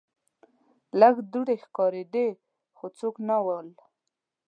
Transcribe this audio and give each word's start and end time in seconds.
لږ 0.99 1.15
دوړې 1.31 1.55
ښکاریدې 1.63 2.27
خو 2.77 2.85
څوک 2.99 3.15
نه 3.27 3.37
ول. 3.45 3.67